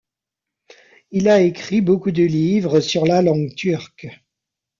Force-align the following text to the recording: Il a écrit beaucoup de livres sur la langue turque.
Il 1.11 1.29
a 1.29 1.41
écrit 1.41 1.81
beaucoup 1.81 2.09
de 2.09 2.23
livres 2.23 2.79
sur 2.79 3.05
la 3.05 3.21
langue 3.21 3.53
turque. 3.53 4.07